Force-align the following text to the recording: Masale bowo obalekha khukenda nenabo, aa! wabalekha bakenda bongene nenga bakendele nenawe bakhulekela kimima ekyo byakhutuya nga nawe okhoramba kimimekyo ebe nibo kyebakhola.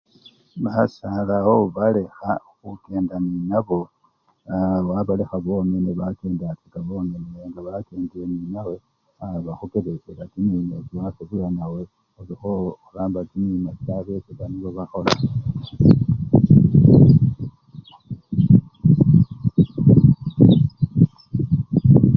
Masale 0.63 1.23
bowo 1.45 1.51
obalekha 1.67 2.31
khukenda 2.59 3.15
nenabo, 3.23 3.79
aa! 4.51 4.77
wabalekha 4.87 5.35
bakenda 5.99 6.45
bongene 6.87 7.27
nenga 7.33 7.59
bakendele 7.67 8.25
nenawe 8.41 8.75
bakhulekela 9.45 10.23
kimima 10.31 10.73
ekyo 10.81 10.91
byakhutuya 10.91 11.47
nga 11.53 11.65
nawe 11.67 11.81
okhoramba 12.19 13.19
kimimekyo 13.29 13.95
ebe 14.15 14.45
nibo 14.47 14.69
kyebakhola. 14.71 15.11